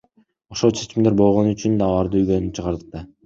Ошол 0.55 0.73
чечимдер 0.79 1.17
болгону 1.19 1.53
үчүн 1.57 1.77
аларды 1.89 2.21
үйдөн 2.23 2.51
чыгардык 2.59 2.89
да. 2.97 3.05